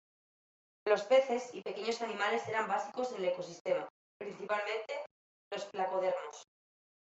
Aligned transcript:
Los 0.87 1.03
peces 1.03 1.53
y 1.53 1.61
pequeños 1.61 2.01
animales 2.01 2.47
eran 2.47 2.67
básicos 2.67 3.11
en 3.11 3.17
el 3.17 3.25
ecosistema, 3.25 3.87
principalmente 4.17 5.05
los 5.53 5.65
placodermos. 5.65 6.43